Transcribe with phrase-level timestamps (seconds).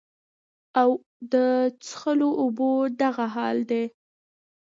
[0.81, 0.89] او
[1.33, 1.33] د
[1.85, 3.83] څښلو اوبو دغه حال دے